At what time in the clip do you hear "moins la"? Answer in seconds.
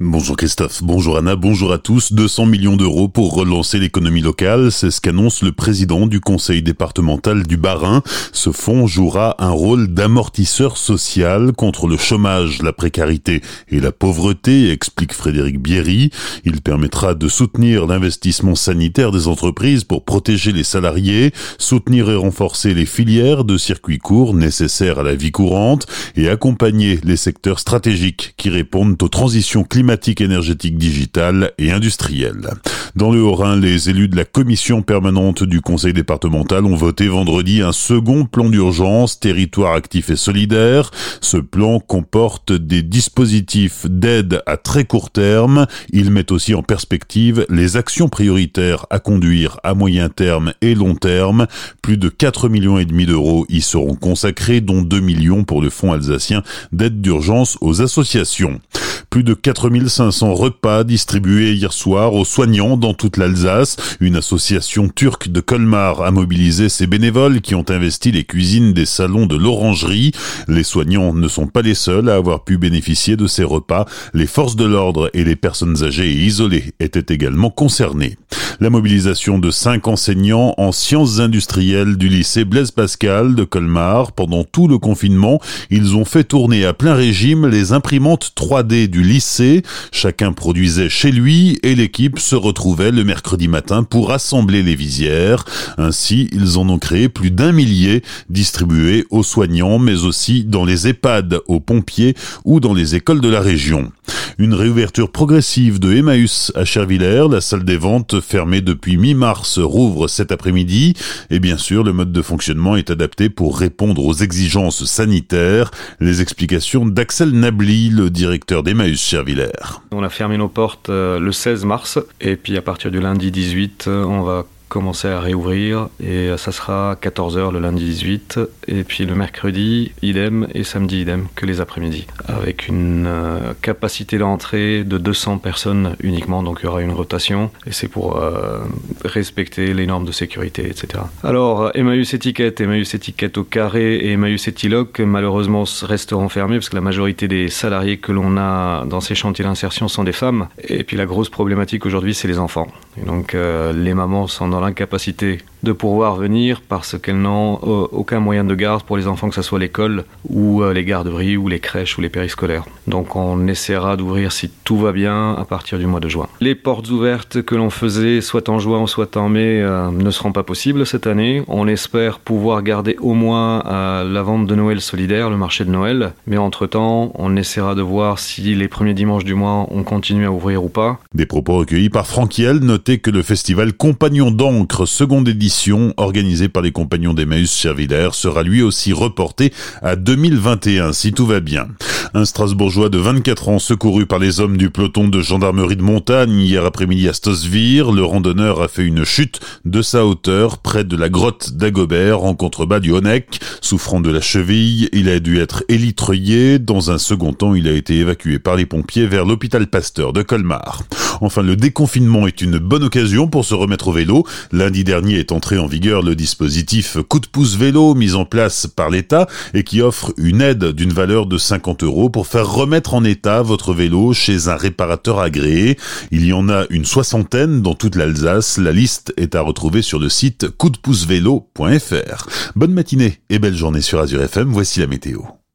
173.12-174.22